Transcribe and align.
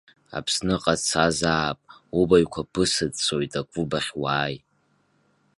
Аԥсныҟа 0.37 0.93
дцазаап, 0.99 1.79
убаҩқәа 2.19 2.61
ԥысыҵәҵәоит 2.71 3.53
аклуб 3.61 3.91
ахь 3.99 4.11
уааи! 4.21 4.55